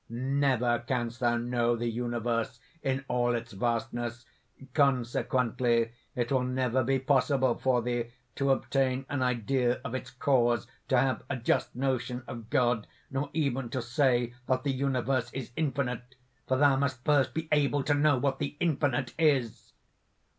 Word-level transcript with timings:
"Never 0.09 0.79
canst 0.87 1.19
thou 1.19 1.37
know 1.37 1.75
the 1.75 1.87
universe 1.87 2.59
in 2.81 3.05
all 3.07 3.35
its 3.35 3.51
vastness; 3.51 4.25
consequently 4.73 5.91
it 6.15 6.31
will 6.31 6.41
never 6.41 6.83
be 6.83 6.97
possible 6.97 7.53
for 7.53 7.83
thee 7.83 8.11
to 8.33 8.49
obtain 8.49 9.05
an 9.09 9.21
idea 9.21 9.79
of 9.85 9.93
its 9.93 10.09
cause, 10.09 10.65
to 10.87 10.97
have 10.97 11.21
a 11.29 11.37
just 11.37 11.75
notion 11.75 12.23
of 12.27 12.49
God, 12.49 12.87
nor 13.11 13.29
even 13.33 13.69
to 13.69 13.79
say 13.79 14.33
that 14.47 14.63
the 14.63 14.71
universe 14.73 15.31
is 15.33 15.51
infinite, 15.55 16.15
for 16.47 16.57
thou 16.57 16.75
must 16.77 17.05
first 17.05 17.35
be 17.35 17.47
able 17.51 17.83
to 17.83 17.93
know 17.93 18.17
what 18.17 18.39
the 18.39 18.57
Infinite 18.59 19.13
is!" 19.19 19.73